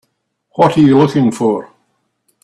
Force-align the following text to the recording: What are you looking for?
What 0.55 0.79
are 0.79 0.81
you 0.81 0.97
looking 0.97 1.31
for? 1.31 1.69